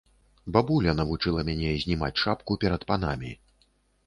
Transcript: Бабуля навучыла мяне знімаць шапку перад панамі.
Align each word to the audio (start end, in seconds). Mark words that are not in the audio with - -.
Бабуля 0.55 0.95
навучыла 0.99 1.43
мяне 1.49 1.75
знімаць 1.83 2.11
шапку 2.23 2.59
перад 2.65 2.81
панамі. 2.95 3.31